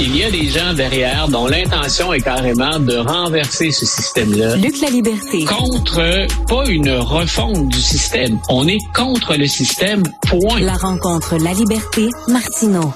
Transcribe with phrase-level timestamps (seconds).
[0.00, 4.54] Il y a des gens derrière dont l'intention est carrément de renverser ce système-là.
[4.54, 5.44] Luc la liberté.
[5.44, 8.38] Contre, pas une refonte du système.
[8.48, 10.60] On est contre le système, point.
[10.60, 12.94] La rencontre La liberté, Martineau.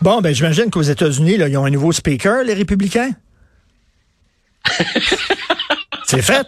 [0.00, 3.10] Bon, ben j'imagine qu'aux États-Unis, ils ont un nouveau speaker, les républicains.
[6.06, 6.46] C'est fait.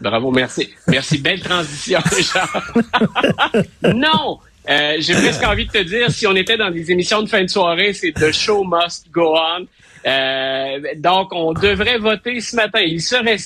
[0.00, 0.70] Bravo, merci.
[0.88, 2.00] Merci, belle transition,
[3.94, 4.38] non,
[4.68, 7.42] euh, j'ai presque envie de te dire, si on était dans des émissions de fin
[7.42, 9.66] de soirée, c'est The Show Must Go On.
[10.06, 12.80] Euh, donc, on devrait voter ce matin.
[12.80, 13.36] Il serait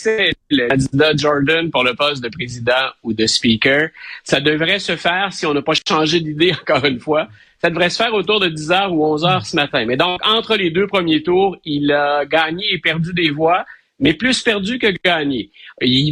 [0.51, 3.89] le candidat Jordan pour le poste de président ou de speaker.
[4.25, 7.29] Ça devrait se faire si on n'a pas changé d'idée encore une fois.
[7.61, 9.85] Ça devrait se faire autour de 10h ou 11h ce matin.
[9.87, 13.65] Mais donc, entre les deux premiers tours, il a gagné et perdu des voix
[13.99, 15.51] mais plus perdu que gagné.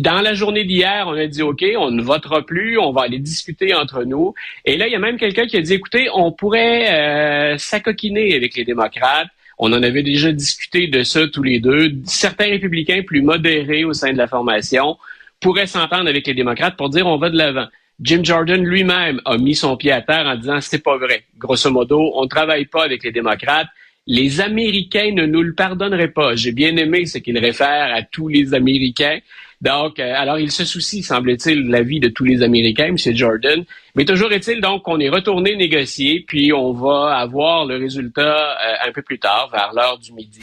[0.01, 3.19] dans la journée d'hier, on a dit, OK, on ne votera plus, on va aller
[3.19, 4.35] discuter entre nous.
[4.65, 8.35] Et là, il y a même quelqu'un qui a dit, écoutez, on pourrait euh, s'acoquiner
[8.35, 9.29] avec les démocrates.
[9.59, 11.93] On en avait déjà discuté de ça tous les deux.
[12.05, 14.99] Certains républicains plus modérés au sein de la formation
[15.41, 17.67] pourraient s'entendre avec les démocrates pour dire on va de l'avant.
[18.01, 21.25] Jim Jordan lui-même a mis son pied à terre en disant c'est pas vrai.
[21.39, 23.69] Grosso modo, on ne travaille pas avec les démocrates
[24.07, 26.37] les Américains ne nous le pardonneraient pas.
[26.37, 29.19] J'ai bien aimé ce qu'il réfère à tous les Américains.
[29.63, 32.97] Donc, euh, alors il se soucie, semble-t-il, de la vie de tous les Américains, M.
[32.99, 33.65] Jordan.
[33.95, 38.89] Mais toujours est-il donc qu'on est retourné négocier, puis on va avoir le résultat euh,
[38.89, 40.41] un peu plus tard, vers l'heure du midi.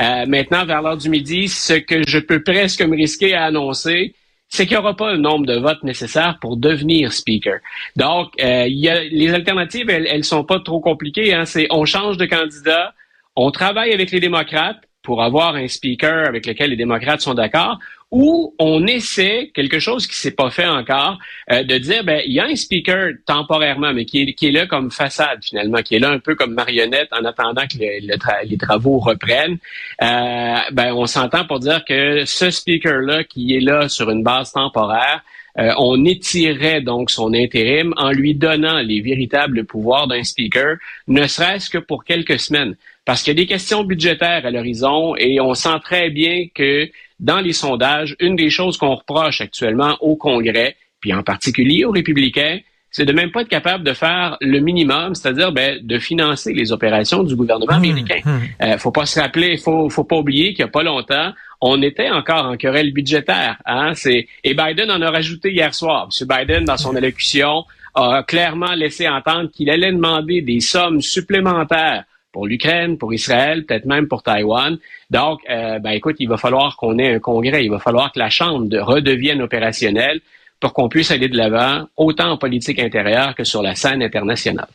[0.00, 4.14] Euh, maintenant, vers l'heure du midi, ce que je peux presque me risquer à annoncer,
[4.48, 7.58] c'est qu'il n'y aura pas le nombre de votes nécessaires pour devenir speaker.
[7.96, 11.34] Donc, il y a, les alternatives, elles, elles sont pas trop compliquées.
[11.34, 11.44] Hein.
[11.44, 12.94] C'est on change de candidat,
[13.36, 17.78] on travaille avec les démocrates pour avoir un speaker avec lequel les démocrates sont d'accord,
[18.10, 21.18] ou on essaie quelque chose qui s'est pas fait encore,
[21.50, 24.52] euh, de dire ben il y a un speaker temporairement, mais qui est, qui est
[24.52, 28.58] là comme façade finalement, qui est là un peu comme marionnette en attendant que les
[28.58, 29.56] travaux reprennent.
[30.02, 34.22] Euh, ben on s'entend pour dire que ce speaker là qui est là sur une
[34.22, 35.22] base temporaire,
[35.58, 40.76] euh, on étirerait donc son intérim en lui donnant les véritables pouvoirs d'un speaker,
[41.06, 42.76] ne serait-ce que pour quelques semaines.
[43.08, 46.90] Parce qu'il y a des questions budgétaires à l'horizon et on sent très bien que
[47.18, 51.90] dans les sondages, une des choses qu'on reproche actuellement au Congrès, puis en particulier aux
[51.90, 52.58] républicains,
[52.90, 56.70] c'est de même pas être capable de faire le minimum, c'est-à-dire ben, de financer les
[56.70, 58.20] opérations du gouvernement mmh, américain.
[58.22, 58.38] Mmh.
[58.60, 61.32] Euh, faut pas se rappeler, faut, faut pas oublier qu'il y a pas longtemps,
[61.62, 63.56] on était encore en querelle budgétaire.
[63.64, 63.94] Hein?
[63.94, 66.10] C'est, et Biden en a rajouté hier soir.
[66.20, 66.28] M.
[66.28, 67.64] Biden, dans son élocution,
[67.94, 73.86] a clairement laissé entendre qu'il allait demander des sommes supplémentaires pour l'Ukraine, pour Israël, peut-être
[73.86, 74.78] même pour Taïwan.
[75.10, 78.18] Donc, euh, ben écoute, il va falloir qu'on ait un congrès, il va falloir que
[78.18, 80.20] la Chambre redevienne opérationnelle
[80.60, 84.66] pour qu'on puisse aller de l'avant, autant en politique intérieure que sur la scène internationale.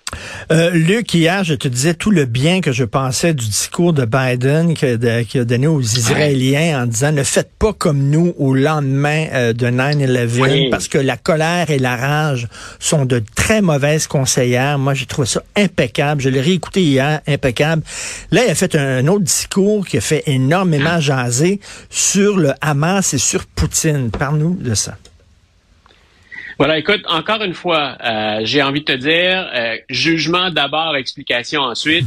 [0.52, 4.06] Euh, Luc, hier, je te disais tout le bien que je pensais du discours de
[4.06, 9.28] Biden qu'il a donné aux Israéliens en disant ne faites pas comme nous au lendemain
[9.34, 12.48] euh, de 9-11 parce que la colère et la rage
[12.80, 14.80] sont de très mauvaises conseillères.
[14.80, 16.22] Moi, j'ai trouvé ça impeccable.
[16.22, 17.84] Je l'ai réécouté hier, impeccable.
[18.32, 23.14] Là, il a fait un autre discours qui a fait énormément jaser sur le Hamas
[23.14, 24.12] et sur Poutine.
[24.12, 24.96] Parle-nous de ça.
[26.64, 31.60] Voilà, écoute, encore une fois, euh, j'ai envie de te dire, euh, jugement d'abord, explication
[31.60, 32.06] ensuite.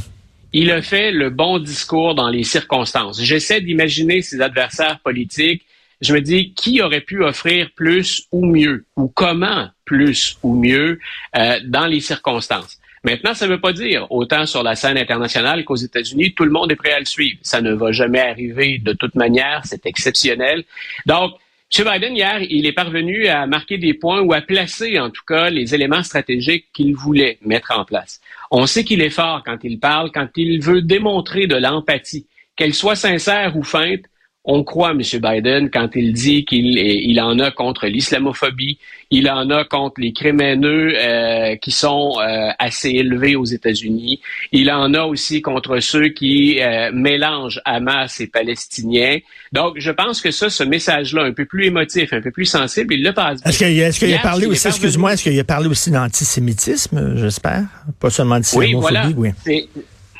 [0.54, 3.20] Il a fait le bon discours dans les circonstances.
[3.22, 5.66] J'essaie d'imaginer ses adversaires politiques.
[6.00, 11.00] Je me dis, qui aurait pu offrir plus ou mieux, ou comment plus ou mieux
[11.36, 12.78] euh, dans les circonstances?
[13.04, 16.50] Maintenant, ça ne veut pas dire, autant sur la scène internationale qu'aux États-Unis, tout le
[16.50, 17.38] monde est prêt à le suivre.
[17.42, 20.64] Ça ne va jamais arriver de toute manière, c'est exceptionnel.
[21.04, 21.34] Donc,
[21.74, 21.84] M.
[21.84, 25.50] Biden, hier, il est parvenu à marquer des points ou à placer, en tout cas,
[25.50, 28.20] les éléments stratégiques qu'il voulait mettre en place.
[28.52, 32.72] On sait qu'il est fort quand il parle, quand il veut démontrer de l'empathie, qu'elle
[32.72, 34.02] soit sincère ou feinte,
[34.46, 35.00] on croit M.
[35.00, 38.78] Biden quand il dit qu'il il en a contre l'islamophobie,
[39.10, 44.20] il en a contre les crimes haineux euh, qui sont euh, assez élevés aux États-Unis,
[44.52, 49.18] il en a aussi contre ceux qui euh, mélangent Hamas et Palestiniens.
[49.52, 52.94] Donc, je pense que ça, ce message-là, un peu plus émotif, un peu plus sensible,
[52.94, 53.40] il le passe.
[53.44, 57.64] Est-ce qu'il est a parlé aussi, excuse-moi, est-ce qu'il a parlé aussi d'antisémitisme, j'espère?
[58.00, 59.30] Pas seulement d'islamophobie, oui.
[59.44, 59.60] Voilà.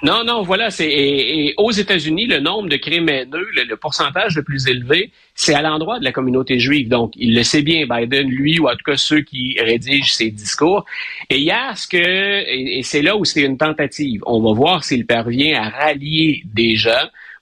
[0.03, 0.71] Non, non, voilà.
[0.71, 5.55] C'est et, aux États-Unis, le nombre de crimes haineux, le, pourcentage le plus élevé, c'est
[5.55, 6.89] à l'endroit de la communauté juive.
[6.89, 10.31] Donc, il le sait bien, Biden, lui, ou en tout cas ceux qui rédigent ses
[10.31, 10.85] discours.
[11.31, 14.23] Et hier, ce que et, c'est là où c'est une tentative.
[14.27, 16.91] On va voir s'il parvient à rallier des gens.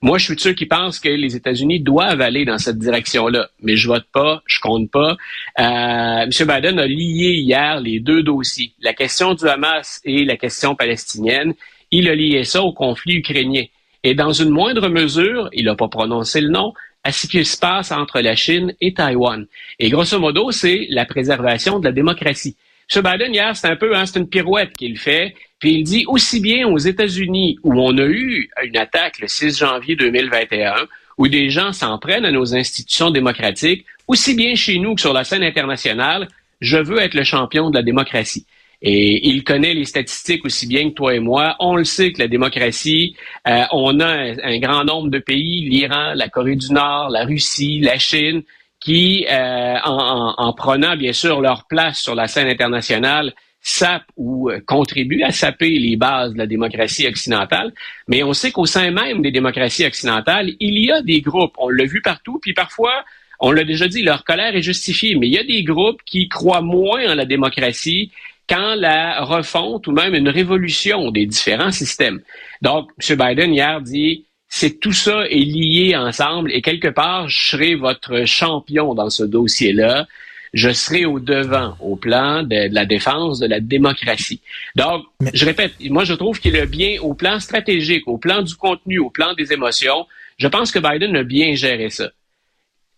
[0.00, 3.49] Moi, je suis de ceux qui pensent que les États-Unis doivent aller dans cette direction-là,
[3.62, 5.17] mais je vote pas, je compte pas.
[5.59, 6.31] Euh, M.
[6.31, 11.55] Biden a lié hier les deux dossiers, la question du Hamas et la question palestinienne
[11.99, 13.64] il a lié ça au conflit ukrainien.
[14.02, 16.75] Et dans une moindre mesure, il n'a pas prononcé le nom,
[17.05, 19.46] à ce qui se passe entre la Chine et Taïwan.
[19.79, 22.56] Et grosso modo, c'est la préservation de la démocratie.
[22.94, 23.02] M.
[23.02, 25.35] Biden, hier, c'est un peu, hein, c'est une pirouette qu'il fait.
[25.58, 29.58] Puis il dit aussi bien aux États-Unis, où on a eu une attaque le 6
[29.58, 30.75] janvier 2021,
[31.17, 35.12] où des gens s'en prennent à nos institutions démocratiques, aussi bien chez nous que sur
[35.12, 36.29] la scène internationale,
[36.61, 38.47] je veux être le champion de la démocratie.
[38.87, 41.57] Et il connaît les statistiques aussi bien que toi et moi.
[41.59, 43.17] On le sait que la démocratie,
[43.49, 47.81] euh, on a un, grand nombre de pays, l'Iran, la Corée du Nord, la Russie,
[47.81, 48.43] la Chine,
[48.81, 53.33] qui, euh, en, prenant bien sûr leur place sur la scène internationale,
[53.63, 57.73] sapent ou euh, contribuent à saper les bases de la démocratie occidentale.
[58.07, 61.71] Mais on sait qu'au sein même des démocraties occidentales, il y a des groupes, on
[61.71, 62.93] l'a vu partout, puis parfois,
[63.41, 66.29] on l'a déjà dit, leur colère est justifiée, mais il y a des groupes qui
[66.29, 68.13] croient moins en la démocratie
[68.49, 72.20] quand la refonte ou même une révolution des différents systèmes.
[72.62, 73.17] Donc, M.
[73.17, 78.25] Biden hier dit, c'est tout ça est lié ensemble et quelque part, je serai votre
[78.25, 80.06] champion dans ce dossier-là.
[80.52, 84.41] Je serai au devant au plan de, la défense de la démocratie.
[84.76, 88.55] Donc, je répète, moi je trouve qu'il est bien au plan stratégique, au plan du
[88.55, 90.06] contenu, au plan des émotions.
[90.38, 92.11] Je pense que Biden a bien géré ça.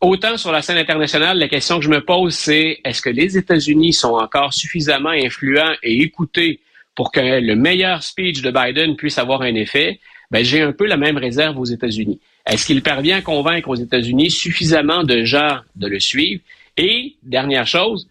[0.00, 3.38] Autant sur la scène internationale, la question que je me pose, c'est est-ce que les
[3.38, 6.60] États-Unis sont encore suffisamment influents et écoutés
[6.94, 9.98] pour que le meilleur speech de Biden puisse avoir un effet?
[10.30, 12.20] Ben, j'ai un peu la même réserve aux États-Unis.
[12.44, 16.42] Est-ce qu'il parvient à convaincre aux États-Unis suffisamment de gens de le suivre?
[16.76, 18.06] Et, dernière chose,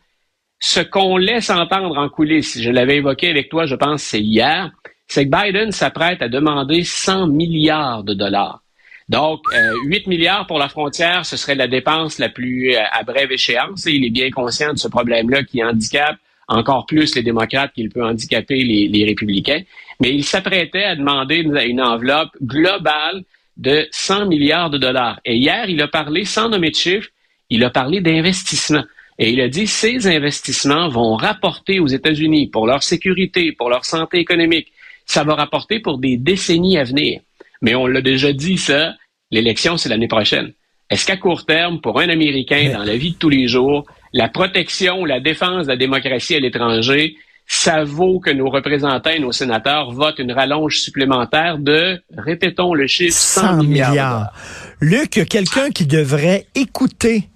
[0.60, 4.72] ce qu'on laisse entendre en coulisses, je l'avais évoqué avec toi, je pense, c'est hier,
[5.08, 8.65] c'est que Biden s'apprête à demander 100 milliards de dollars.
[9.08, 9.42] Donc,
[9.86, 13.32] 8 euh, milliards pour la frontière, ce serait la dépense la plus euh, à brève
[13.32, 13.86] échéance.
[13.86, 16.18] Et il est bien conscient de ce problème-là qui handicape
[16.48, 19.62] encore plus les démocrates qu'il peut handicaper les, républicains.
[20.00, 23.24] Mais il s'apprêtait à demander une, enveloppe globale
[23.58, 25.20] de 100 milliards de dollars.
[25.26, 27.10] Et hier, il a parlé, sans nommer de chiffres,
[27.50, 28.84] il a parlé d'investissement.
[29.18, 33.86] Et il a dit ces investissements vont rapporter aux États-Unis pour leur sécurité, pour leur
[33.86, 34.72] santé économique.
[35.06, 37.22] Ça va rapporter pour des décennies à venir.
[37.66, 38.94] Mais on l'a déjà dit, ça,
[39.32, 40.52] l'élection, c'est l'année prochaine.
[40.92, 44.30] Est-ce qu'à court terme, pour un Américain dans la vie de tous les jours, la
[44.30, 47.16] protection, la défense de la démocratie à l'étranger,
[47.48, 52.86] ça vaut que nos représentants et nos sénateurs votent une rallonge supplémentaire de, répétons le
[52.86, 53.90] chiffre, 100, milliards.
[53.90, 54.34] milliards.
[54.80, 57.30] Luc, quelqu'un qui devrait écouter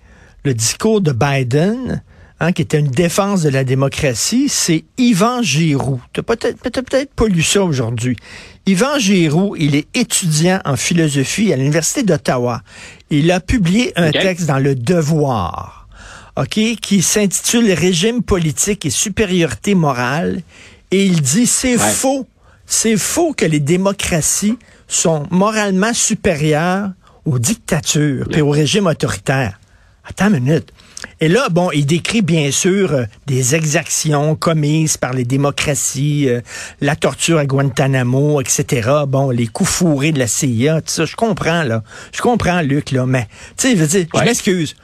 [0.46, 2.04] le discours de Biden,
[2.40, 6.02] hein, qui était une défense de la démocratie, c'est Yvan Giroux.
[6.14, 8.16] Tu peut-être peut-être pas lu ça aujourd'hui.
[8.66, 12.62] Yvan Giroux, il est étudiant en philosophie à l'Université d'Ottawa.
[13.10, 15.88] Il a publié un texte dans Le Devoir,
[16.38, 20.42] OK, qui s'intitule Régime politique et supériorité morale.
[20.92, 22.28] Et il dit, c'est faux.
[22.66, 24.58] C'est faux que les démocraties
[24.88, 26.92] sont moralement supérieures
[27.26, 29.60] aux dictatures et aux régimes autoritaires.
[30.04, 30.72] Attends une minute.
[31.22, 36.42] Et là, bon, il décrit bien sûr euh, des exactions commises par les démocraties, euh,
[36.82, 38.90] la torture à Guantanamo, etc.
[39.08, 41.06] Bon, les coups fourrés de la CIA, tout ça.
[41.06, 41.84] Je comprends, là.
[42.14, 43.06] Je comprends, Luc, là.
[43.06, 44.76] Mais, tu sais, je veux dire, je m'excuse.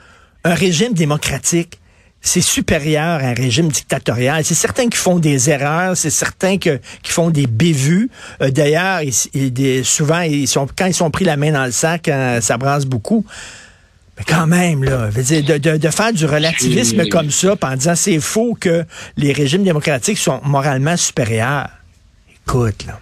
[0.44, 1.80] Un régime démocratique,
[2.20, 4.44] c'est supérieur à un régime dictatorial.
[4.44, 8.10] C'est certains qui font des erreurs, c'est certains qui font des bévues.
[8.42, 9.00] Euh, d'ailleurs,
[9.84, 12.10] souvent, ils sont, quand ils sont pris la main dans le sac,
[12.40, 13.24] ça brasse beaucoup.
[14.16, 18.84] Mais quand même, là, de, faire du relativisme comme ça, en disant c'est faux que
[19.16, 21.68] les régimes démocratiques sont moralement supérieurs.
[22.46, 23.00] Écoute, là.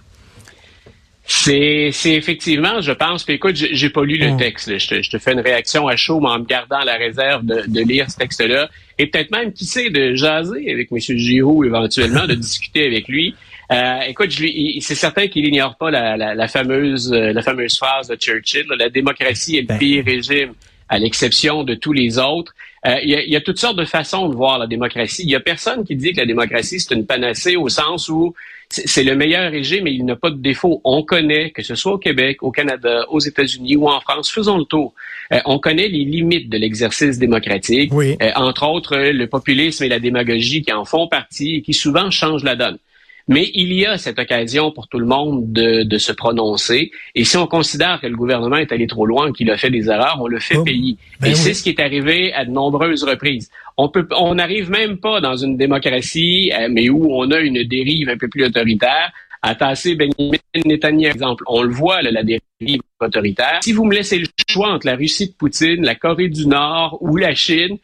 [1.27, 4.37] C'est, effectivement, je pense, que, écoute, j'ai pas lu le mm.
[4.37, 4.79] texte.
[4.79, 8.11] Je, te, fais une réaction à chaud, mais en me gardant la réserve de, lire
[8.11, 8.69] ce texte-là.
[8.99, 10.99] Et peut-être même, qui sait, de jaser avec M.
[10.99, 13.35] Giroux éventuellement, de discuter avec lui.
[13.73, 14.33] Euh, écoute,
[14.81, 18.67] c'est certain qu'il n'ignore pas la, fameuse, la fameuse phrase de Churchill.
[18.79, 19.79] la démocratie est le ben.
[19.79, 20.53] pire régime
[20.89, 22.55] à l'exception de tous les autres.
[22.87, 25.23] Euh, il, y a, toutes sortes de façons de voir la démocratie.
[25.25, 28.35] Il y a personne qui dit que la démocratie, c'est une panacée au sens où
[28.69, 30.81] c'est le meilleur régime et il n'a pas de défaut.
[30.85, 34.59] On connaît, que ce soit au Québec, au Canada, aux États-Unis ou en France, faisons
[34.59, 34.95] le tour.
[35.33, 39.99] Euh, on connaît les limites de l'exercice démocratique, euh, entre autres le populisme et la
[39.99, 42.79] démagogie qui en font partie et qui souvent changent la donne.
[43.27, 46.91] Mais il y a cette occasion pour tout le monde de, de, se prononcer.
[47.15, 49.89] Et si on considère que le gouvernement est allé trop loin, qu'il a fait des
[49.89, 50.97] erreurs, on le fait oh, payer.
[51.21, 53.51] Ben et c'est ce qui est arrivé à de nombreuses reprises.
[53.79, 57.65] On peut, on n'arrive même pas dans une démocratie, euh, mais où on a une
[57.65, 59.11] dérive un peu plus autoritaire,
[59.45, 61.45] à tasser Benjamin Netanyahu, exemple.
[61.47, 63.61] On le voit, là, la dérive autoritaire.
[63.63, 66.99] Si vous me laissez le choix entre la Russie de Poutine, la Corée du Nord
[67.01, 67.79] ou la Chine,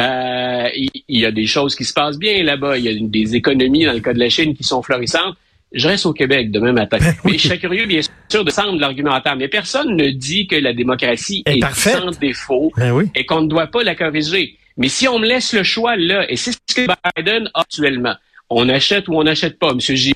[0.00, 2.78] euh, il, y a des choses qui se passent bien là-bas.
[2.78, 5.36] Il y a des économies, dans le cas de la Chine, qui sont florissantes.
[5.72, 6.98] je reste au Québec demain matin.
[7.00, 9.36] Ben mais je serais curieux, bien sûr, de de l'argumentaire.
[9.36, 13.68] Mais personne ne dit que la démocratie est, sans défaut ben et qu'on ne doit
[13.68, 14.56] pas la corriger.
[14.76, 16.86] Mais si on me laisse le choix là, et c'est ce que
[17.16, 18.14] Biden a actuellement,
[18.50, 19.80] on achète ou on n'achète pas, M.
[19.80, 20.14] J.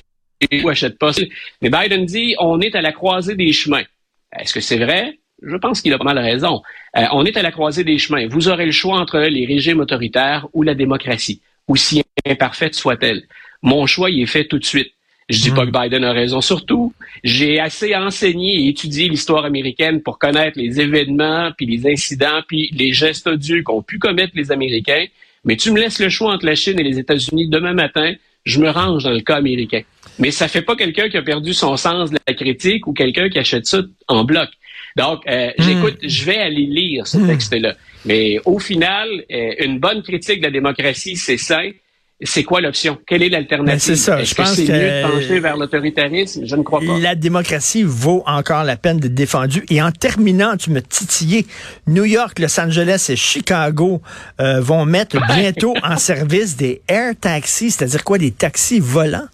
[0.63, 1.11] ou achète pas.
[1.61, 3.83] Mais Biden dit, on est à la croisée des chemins.
[4.37, 5.19] Est-ce que c'est vrai?
[5.41, 6.61] Je pense qu'il a pas mal raison.
[6.97, 8.27] Euh, on est à la croisée des chemins.
[8.27, 13.23] Vous aurez le choix entre les régimes autoritaires ou la démocratie, aussi imparfaite soit-elle.
[13.61, 14.93] Mon choix, il est fait tout de suite.
[15.29, 15.71] Je dis pas hmm.
[15.71, 16.41] que Biden a raison.
[16.41, 16.93] Surtout,
[17.23, 22.71] j'ai assez enseigné et étudié l'histoire américaine pour connaître les événements, puis les incidents, puis
[22.73, 25.05] les gestes odieux qu'ont pu commettre les Américains.
[25.45, 28.59] Mais tu me laisses le choix entre la Chine et les États-Unis demain matin, je
[28.59, 29.81] me range dans le cas américain.
[30.17, 33.29] Mais ça fait pas quelqu'un qui a perdu son sens de la critique ou quelqu'un
[33.29, 34.49] qui achète ça en bloc.
[34.95, 35.63] Donc, euh, hmm.
[35.63, 37.27] j'écoute, je vais aller lire ce hmm.
[37.27, 37.75] texte-là.
[38.05, 41.71] Mais au final, euh, une bonne critique de la démocratie, c'est sain
[42.21, 42.97] c'est quoi l'option?
[43.07, 43.73] Quelle est l'alternative?
[43.73, 44.23] Ben, c'est ça.
[44.23, 46.45] je pense que c'est mieux de pencher vers l'autoritarisme?
[46.45, 46.99] Je ne crois pas.
[46.99, 49.63] La démocratie vaut encore la peine d'être défendue.
[49.69, 51.45] Et en terminant, tu me titillais.
[51.87, 54.01] New York, Los Angeles et Chicago
[54.41, 58.17] euh, vont mettre bientôt en service des air taxis, c'est-à-dire quoi?
[58.17, 59.27] Des taxis volants?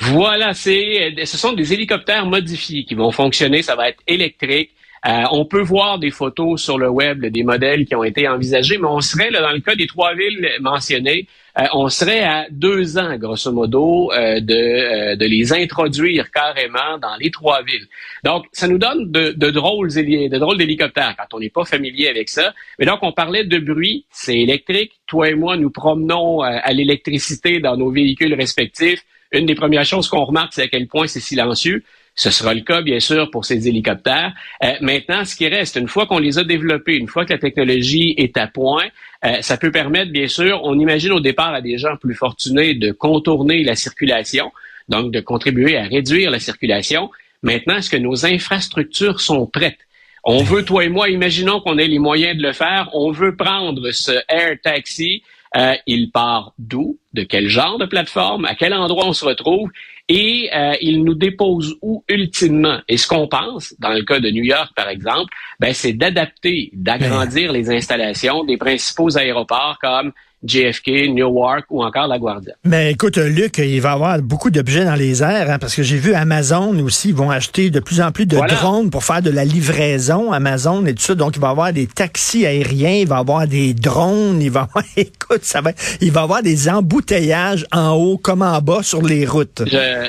[0.00, 3.62] Voilà, c'est, ce sont des hélicoptères modifiés qui vont fonctionner.
[3.62, 4.70] Ça va être électrique.
[5.06, 8.76] Euh, on peut voir des photos sur le web des modèles qui ont été envisagés,
[8.76, 11.26] mais on serait, là, dans le cas des trois villes mentionnées,
[11.58, 17.30] euh, on serait à deux ans, grosso modo, euh, de, les introduire carrément dans les
[17.30, 17.86] trois villes.
[18.24, 22.08] Donc, ça nous donne de, de drôles de drôles d'hélicoptères quand on n'est pas familier
[22.08, 22.52] avec ça.
[22.78, 24.92] Mais donc, on parlait de bruit, c'est électrique.
[25.06, 29.02] Toi et moi, nous promenons à l'électricité dans nos véhicules respectifs.
[29.32, 31.84] Une des premières choses qu'on remarque, c'est à quel point c'est silencieux.
[32.16, 34.32] Ce sera le cas, bien sûr, pour ces hélicoptères.
[34.64, 37.38] Euh, maintenant, ce qui reste, une fois qu'on les a développés, une fois que la
[37.38, 38.86] technologie est à point,
[39.24, 42.74] euh, ça peut permettre, bien sûr, on imagine au départ à des gens plus fortunés
[42.74, 44.50] de contourner la circulation,
[44.88, 47.10] donc de contribuer à réduire la circulation.
[47.42, 49.78] Maintenant, est-ce que nos infrastructures sont prêtes?
[50.24, 52.90] On veut, toi et moi, imaginons qu'on ait les moyens de le faire.
[52.92, 55.22] On veut prendre ce Air Taxi.
[55.56, 56.98] Euh, il part d'où?
[57.12, 58.44] De quel genre de plateforme?
[58.44, 59.70] À quel endroit on se retrouve?
[60.12, 62.80] et euh, il nous dépose où ultimement?
[62.88, 66.70] Et ce qu'on pense, dans le cas de New York par exemple, ben, c'est d'adapter,
[66.72, 70.10] d'agrandir les installations des principaux aéroports comme
[70.44, 72.54] JFK, Newark ou encore La Guardia.
[72.64, 75.82] Mais écoute, Luc, il va y avoir beaucoup d'objets dans les airs, hein, parce que
[75.82, 79.22] j'ai vu Amazon aussi, ils vont acheter de plus en plus de drones pour faire
[79.22, 81.14] de la livraison, Amazon et tout ça.
[81.14, 84.50] Donc, il va y avoir des taxis aériens, il va y avoir des drones, il
[84.50, 88.42] va y avoir, écoute, ça va, il va y avoir des embouteillages en haut comme
[88.42, 89.62] en bas sur les routes.
[89.66, 90.08] Je...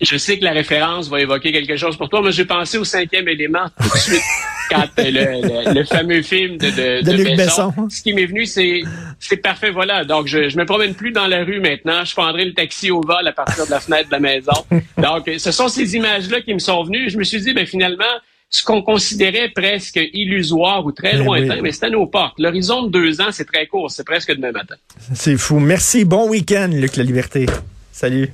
[0.00, 2.84] Je sais que la référence va évoquer quelque chose pour toi, mais j'ai pensé au
[2.84, 4.22] cinquième élément tout de suite.
[4.70, 7.72] quand le, fameux film de, de, Luc Besson.
[7.88, 8.82] Ce qui m'est venu, c'est
[9.18, 10.04] c'est parfait, voilà.
[10.04, 12.04] Donc, je, je me promène plus dans la rue maintenant.
[12.04, 14.52] Je prendrai le taxi au vol à partir de la fenêtre de la maison.
[14.98, 17.10] Donc, ce sont ces images-là qui me sont venues.
[17.10, 18.04] Je me suis dit, ben finalement,
[18.50, 22.38] ce qu'on considérait presque illusoire ou très ben lointain, mais c'est à nos portes.
[22.38, 23.90] L'horizon de deux ans, c'est très court.
[23.90, 24.76] C'est presque demain matin.
[25.14, 25.58] C'est fou.
[25.58, 26.04] Merci.
[26.04, 27.46] Bon week-end, Luc La Liberté.
[27.94, 28.32] Salut.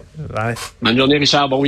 [0.80, 1.46] Bonne journée, Richard.
[1.46, 1.58] Bon